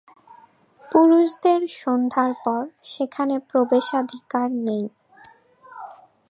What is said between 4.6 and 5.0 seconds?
নেই।